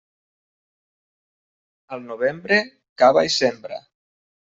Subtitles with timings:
[1.97, 2.57] Al novembre,
[3.03, 3.79] cava i sembra.